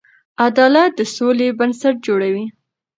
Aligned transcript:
عدالت 0.45 0.91
د 0.97 0.99
سولې 1.15 1.47
بنسټ 1.57 1.95
جوړوي. 2.07 2.45